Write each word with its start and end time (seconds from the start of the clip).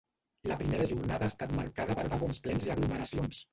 La 0.51 0.55
primera 0.61 0.87
jornada 0.91 1.27
ha 1.27 1.33
estat 1.33 1.53
marcada 1.61 1.99
per 2.01 2.09
vagons 2.17 2.43
plens 2.49 2.69
i 2.71 2.75
aglomeracions. 2.79 3.47